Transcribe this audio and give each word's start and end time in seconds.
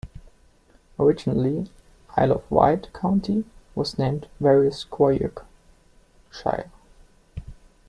Originally, 0.97 1.69
Isle 2.17 2.31
of 2.31 2.49
Wight 2.49 2.91
County, 2.91 3.45
was 3.75 3.99
named 3.99 4.27
Warrosquyoake 4.41 5.45
Shire. 6.31 6.71